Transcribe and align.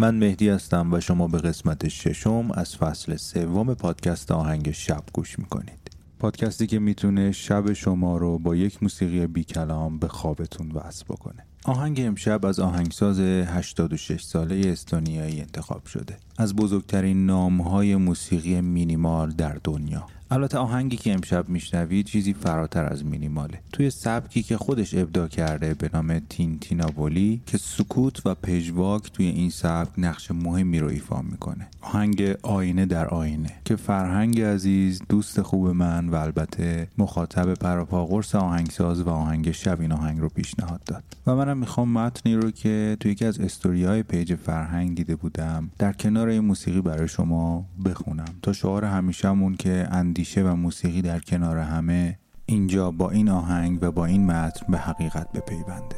من 0.00 0.14
مهدی 0.14 0.48
هستم 0.48 0.92
و 0.92 1.00
شما 1.00 1.28
به 1.28 1.38
قسمت 1.38 1.88
ششم 1.88 2.50
از 2.54 2.76
فصل 2.76 3.16
سوم 3.16 3.74
پادکست 3.74 4.32
آهنگ 4.32 4.70
شب 4.70 5.02
گوش 5.12 5.38
می‌کنید. 5.38 5.90
پادکستی 6.18 6.66
که 6.66 6.78
می‌تونه 6.78 7.32
شب 7.32 7.72
شما 7.72 8.16
رو 8.16 8.38
با 8.38 8.56
یک 8.56 8.82
موسیقی 8.82 9.26
بی 9.26 9.44
کلام 9.44 9.98
به 9.98 10.08
خوابتون 10.08 10.70
وصل 10.70 11.04
بکنه. 11.04 11.46
آهنگ 11.64 12.00
امشب 12.00 12.46
از 12.46 12.60
آهنگساز 12.60 13.20
86 13.20 14.22
ساله 14.22 14.62
استونیایی 14.68 15.40
انتخاب 15.40 15.86
شده. 15.86 16.16
از 16.36 16.56
بزرگترین 16.56 17.26
نامهای 17.26 17.96
موسیقی 17.96 18.60
مینیمال 18.60 19.30
در 19.30 19.58
دنیا. 19.64 20.06
البته 20.30 20.58
آهنگی 20.58 20.96
که 20.96 21.12
امشب 21.12 21.48
میشنوید 21.48 22.06
چیزی 22.06 22.32
فراتر 22.32 22.84
از 22.84 23.04
مینیماله. 23.04 23.60
توی 23.72 23.90
سبکی 23.90 24.42
که 24.42 24.56
خودش 24.56 24.94
ابدا 24.94 25.28
کرده 25.28 25.74
به 25.74 25.90
نام 25.94 26.18
تین 26.18 26.58
تینابولی 26.58 27.40
که 27.46 27.58
سکوت 27.58 28.26
و 28.26 28.34
پژواک 28.34 29.12
توی 29.12 29.26
این 29.26 29.50
سبک 29.50 29.88
نقش 29.98 30.30
مهمی 30.30 30.78
رو 30.78 30.88
ایفا 30.88 31.22
می‌کنه. 31.22 31.66
آهنگ 31.80 32.22
آینه 32.42 32.86
در 32.86 33.08
آینه 33.08 33.50
که 33.64 33.76
فرهنگ 33.76 34.40
عزیز 34.40 35.02
دوست 35.08 35.42
خوب 35.42 35.68
من 35.68 36.08
و 36.08 36.14
البته 36.14 36.88
مخاطب 36.98 37.54
پراپا 37.54 38.06
قرص 38.06 38.34
آهنگساز 38.34 39.00
و 39.00 39.10
آهنگ 39.10 39.50
شب 39.50 39.80
این 39.80 39.92
آهنگ 39.92 40.20
رو 40.20 40.28
پیشنهاد 40.28 40.80
داد. 40.86 41.04
و 41.26 41.34
منم 41.34 41.58
می‌خوام 41.58 41.92
متنی 41.92 42.34
رو 42.34 42.50
که 42.50 42.96
توی 43.00 43.12
یکی 43.12 43.24
از 43.24 43.40
استوری 43.40 43.84
های 43.84 44.02
پیج 44.02 44.34
فرهنگ 44.34 44.96
دیده 44.96 45.16
بودم 45.16 45.70
در 45.78 45.92
کنار 45.92 46.28
این 46.28 46.44
موسیقی 46.44 46.80
برای 46.80 47.08
شما 47.08 47.66
بخونم. 47.84 48.34
تا 48.42 48.52
شعار 48.52 48.84
همیشهمون 48.84 49.56
که 49.56 49.88
اندیشه 50.18 50.42
و 50.42 50.54
موسیقی 50.54 51.02
در 51.02 51.18
کنار 51.18 51.58
همه 51.58 52.18
اینجا 52.46 52.90
با 52.90 53.10
این 53.10 53.28
آهنگ 53.28 53.78
و 53.82 53.90
با 53.90 54.06
این 54.06 54.26
متن 54.26 54.66
به 54.72 54.78
حقیقت 54.78 55.32
بپیونده. 55.32 55.96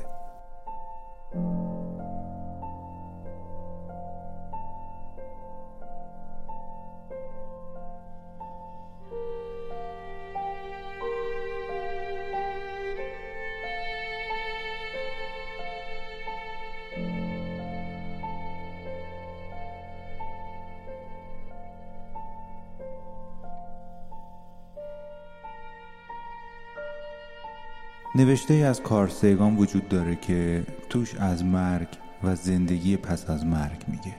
نوشته 28.20 28.54
از 28.54 28.82
کارسیگان 28.82 29.56
وجود 29.56 29.88
داره 29.88 30.16
که 30.16 30.66
توش 30.88 31.14
از 31.14 31.44
مرگ 31.44 31.88
و 32.22 32.34
زندگی 32.34 32.96
پس 32.96 33.30
از 33.30 33.46
مرگ 33.46 33.84
میگه. 33.88 34.14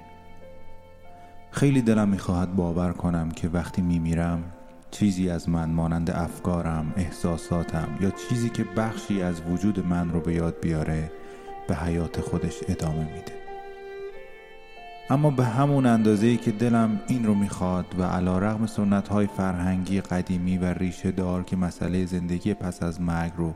خیلی 1.51 1.81
دلم 1.81 2.09
می‌خواهد 2.09 2.55
باور 2.55 2.93
کنم 2.93 3.31
که 3.31 3.49
وقتی 3.49 3.81
میمیرم 3.81 4.43
چیزی 4.91 5.29
از 5.29 5.49
من 5.49 5.69
مانند 5.69 6.11
افکارم، 6.11 6.93
احساساتم 6.97 7.87
یا 8.01 8.09
چیزی 8.09 8.49
که 8.49 8.63
بخشی 8.63 9.21
از 9.21 9.41
وجود 9.41 9.85
من 9.85 10.09
رو 10.09 10.19
به 10.19 10.33
یاد 10.33 10.55
بیاره 10.61 11.11
به 11.67 11.75
حیات 11.75 12.21
خودش 12.21 12.59
ادامه 12.67 13.03
میده. 13.03 13.41
اما 15.09 15.31
به 15.31 15.45
همون 15.45 15.85
اندازه 15.85 16.27
ای 16.27 16.37
که 16.37 16.51
دلم 16.51 17.01
این 17.07 17.25
رو 17.25 17.33
می‌خواد 17.33 17.85
و 17.99 18.03
علا 18.03 18.39
رغم 18.39 18.65
سنت 18.65 19.25
فرهنگی 19.25 20.01
قدیمی 20.01 20.57
و 20.57 20.65
ریشه 20.65 21.11
دار 21.11 21.43
که 21.43 21.55
مسئله 21.55 22.05
زندگی 22.05 22.53
پس 22.53 22.83
از 22.83 23.01
مرگ 23.01 23.31
رو 23.37 23.53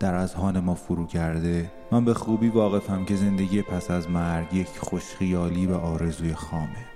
در 0.00 0.14
اذهان 0.14 0.60
ما 0.60 0.74
فرو 0.74 1.06
کرده 1.06 1.70
من 1.90 2.04
به 2.04 2.14
خوبی 2.14 2.48
واقفم 2.48 3.04
که 3.04 3.16
زندگی 3.16 3.62
پس 3.62 3.90
از 3.90 4.10
مرگ 4.10 4.54
یک 4.54 4.68
خوشخیالی 4.68 5.66
و 5.66 5.74
آرزوی 5.74 6.34
خامه. 6.34 6.86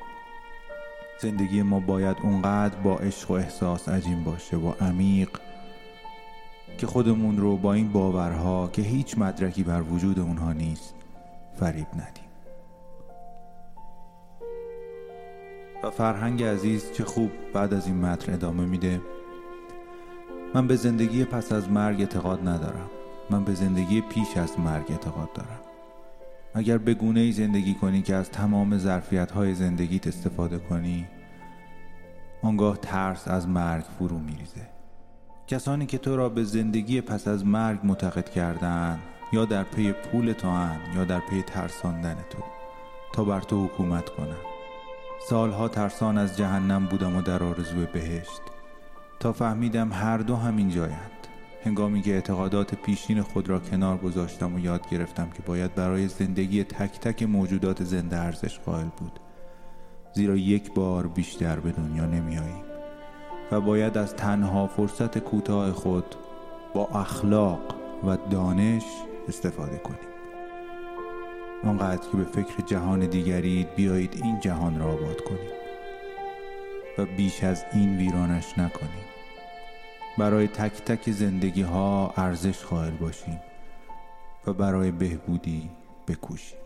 زندگی 1.22 1.62
ما 1.62 1.80
باید 1.80 2.16
اونقدر 2.22 2.76
با 2.76 2.96
عشق 2.96 3.30
و 3.30 3.34
احساس 3.34 3.88
عجیم 3.88 4.24
باشه 4.24 4.56
و 4.56 4.72
عمیق 4.80 5.28
که 6.78 6.86
خودمون 6.86 7.36
رو 7.36 7.56
با 7.56 7.72
این 7.72 7.92
باورها 7.92 8.70
که 8.72 8.82
هیچ 8.82 9.19
مدرکی 9.19 9.62
بر 9.62 9.82
وجود 9.82 10.19
اونها 10.19 10.52
نیست 10.52 10.94
فریب 11.56 11.86
ندیم. 11.94 12.24
و 15.82 15.90
فرهنگ 15.90 16.42
عزیز 16.42 16.92
چه 16.92 17.04
خوب 17.04 17.30
بعد 17.52 17.74
از 17.74 17.86
این 17.86 17.96
متن 17.96 18.32
ادامه 18.32 18.64
میده. 18.64 19.00
من 20.54 20.66
به 20.66 20.76
زندگی 20.76 21.24
پس 21.24 21.52
از 21.52 21.70
مرگ 21.70 22.00
اعتقاد 22.00 22.48
ندارم. 22.48 22.90
من 23.30 23.44
به 23.44 23.54
زندگی 23.54 24.00
پیش 24.00 24.36
از 24.36 24.60
مرگ 24.60 24.86
اعتقاد 24.90 25.32
دارم. 25.32 25.60
اگر 26.54 26.78
به 26.78 26.94
گونه 26.94 27.20
ای 27.20 27.32
زندگی 27.32 27.74
کنی 27.74 28.02
که 28.02 28.14
از 28.14 28.30
تمام 28.30 28.78
ظرفیت 28.78 29.30
های 29.30 29.54
زندگیت 29.54 30.06
استفاده 30.06 30.58
کنی 30.58 31.06
آنگاه 32.42 32.76
ترس 32.76 33.28
از 33.28 33.48
مرگ 33.48 33.84
فرو 33.98 34.18
میریزه. 34.18 34.68
کسانی 35.46 35.86
که 35.86 35.98
تو 35.98 36.16
را 36.16 36.28
به 36.28 36.44
زندگی 36.44 37.00
پس 37.00 37.28
از 37.28 37.46
مرگ 37.46 37.80
معتقد 37.84 38.28
کردن 38.28 38.98
یا 39.32 39.44
در 39.44 39.62
پی 39.62 39.92
پول 39.92 40.32
تو 40.32 40.48
هن 40.48 40.80
یا 40.96 41.04
در 41.04 41.20
پی 41.20 41.42
ترساندن 41.42 42.16
تو 42.30 42.38
تا 43.12 43.24
بر 43.24 43.40
تو 43.40 43.64
حکومت 43.64 44.08
کنن. 44.08 44.36
سالها 45.28 45.69
ترسان 45.69 46.19
از 46.19 46.36
جهنم 46.36 46.86
بودم 46.86 47.16
و 47.16 47.22
در 47.22 47.42
آرزوی 47.42 47.86
بهشت. 47.86 48.42
تا 49.22 49.32
فهمیدم 49.32 49.92
هر 49.92 50.18
دو 50.18 50.36
همین 50.36 50.70
جایند. 50.70 51.10
هنگامی 51.64 52.02
که 52.02 52.14
اعتقادات 52.14 52.74
پیشین 52.74 53.22
خود 53.22 53.48
را 53.48 53.58
کنار 53.58 53.98
گذاشتم 53.98 54.54
و 54.54 54.58
یاد 54.58 54.88
گرفتم 54.90 55.30
که 55.30 55.42
باید 55.42 55.74
برای 55.74 56.08
زندگی 56.08 56.64
تک 56.64 57.00
تک 57.00 57.22
موجودات 57.22 57.84
زنده 57.84 58.18
ارزش 58.18 58.58
قائل 58.58 58.88
بود. 58.96 59.20
زیرا 60.14 60.36
یک 60.36 60.74
بار 60.74 61.06
بیشتر 61.06 61.60
به 61.60 61.70
دنیا 61.70 62.06
نمیاییم 62.06 62.64
و 63.52 63.60
باید 63.60 63.98
از 63.98 64.14
تنها 64.14 64.66
فرصت 64.66 65.19
کوتاه 65.19 65.72
خود 65.72 66.14
با 66.75 66.86
اخلاق 66.86 67.75
و 68.06 68.16
دانش 68.30 68.84
استفاده 69.28 69.78
کنیم. 69.78 70.12
آنقدر 71.64 72.10
که 72.10 72.16
به 72.16 72.25
فکر 72.25 72.62
جهان 72.66 73.00
دیگری 73.00 73.66
بیایید 73.76 74.20
این 74.22 74.40
جهان 74.40 74.78
را 74.78 74.86
آباد 74.86 75.20
کنیم 75.20 75.52
و 76.98 77.06
بیش 77.16 77.44
از 77.44 77.64
این 77.72 77.96
ویرانش 77.96 78.58
نکنیم. 78.58 79.12
برای 80.19 80.49
تک 80.49 80.73
تک 80.73 81.11
زندگی 81.11 81.62
ها 81.62 82.14
ارزش 82.17 82.64
قائل 82.64 82.91
باشیم 82.91 83.41
و 84.47 84.53
برای 84.53 84.91
بهبودی 84.91 85.70
بکوشیم. 86.09 86.59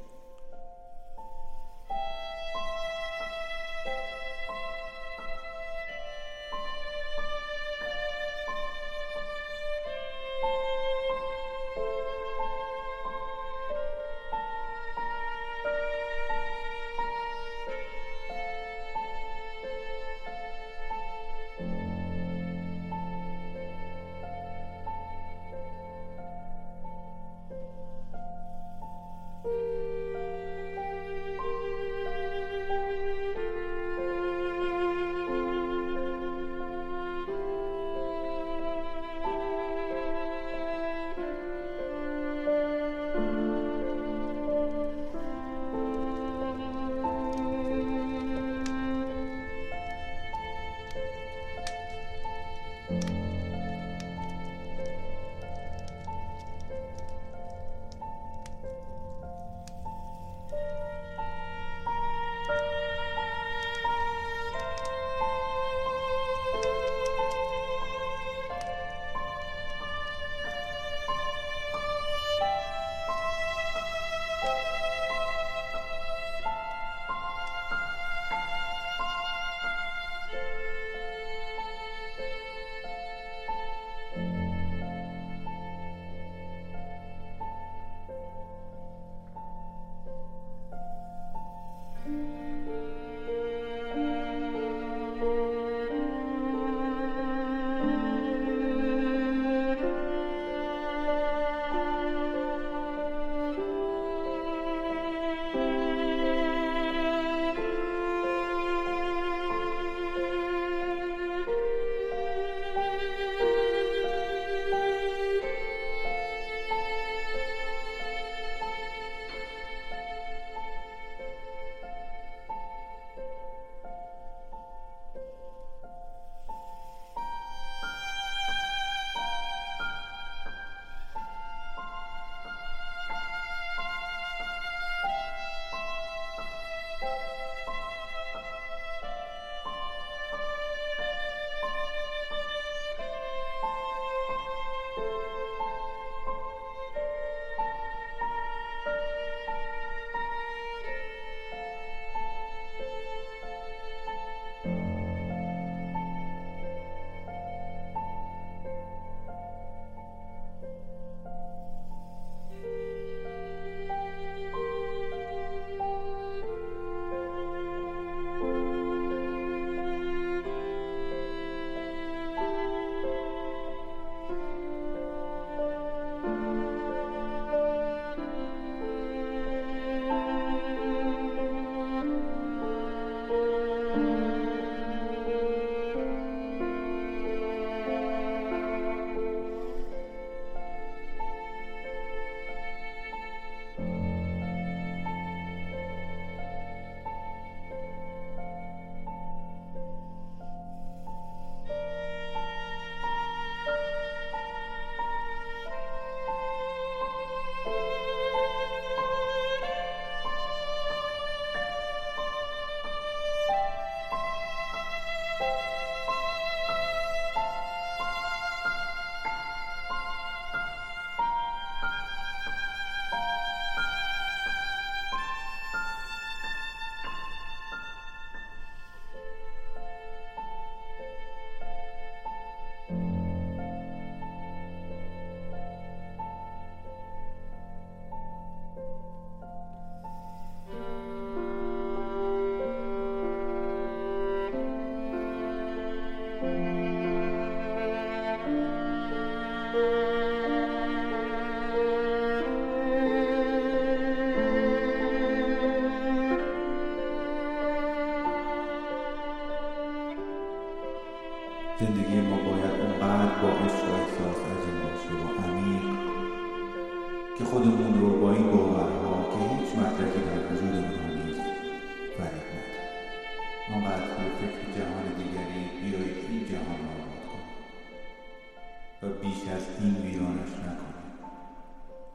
این 279.81 279.97
ویرانش 280.03 280.51
نکنیم 280.51 281.13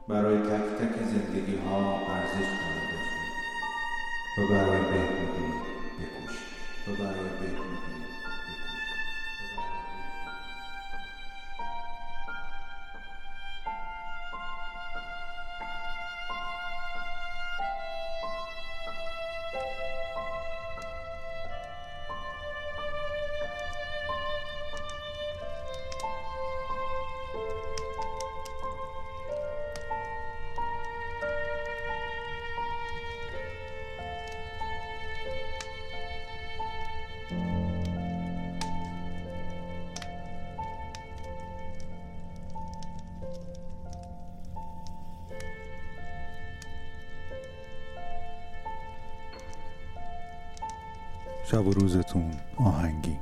برای 0.08 0.38
تک 0.38 0.66
تک 0.78 1.02
زندگی 1.02 1.56
ها 1.56 2.06
ارزش 2.14 2.48
قائل 2.60 2.84
باشیم 2.90 3.32
و 4.38 4.46
برای 4.52 4.80
بهبودی 4.80 5.52
بکوشیم 5.98 6.48
و 6.88 6.90
برای 6.92 7.28
بهبودی 7.40 8.11
شب 51.52 51.66
و 51.66 51.72
روزتون 51.72 52.30
آهنگین 52.56 53.18